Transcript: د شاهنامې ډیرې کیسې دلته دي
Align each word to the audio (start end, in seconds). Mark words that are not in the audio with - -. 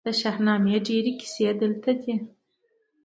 د 0.05 0.07
شاهنامې 0.19 0.75
ډیرې 0.87 1.11
کیسې 1.19 1.47
دلته 1.61 1.91
دي 2.01 2.15